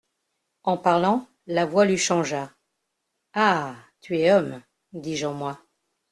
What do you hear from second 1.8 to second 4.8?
lui changea… «Ah! tu es homme!»